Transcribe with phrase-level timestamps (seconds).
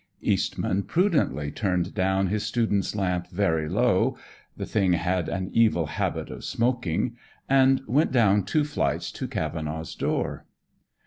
[0.23, 4.17] Eastman prudently turned down his student's lamp very low
[4.57, 7.15] the thing had an evil habit of smoking
[7.47, 10.47] and went down two flights to Cavenaugh's door.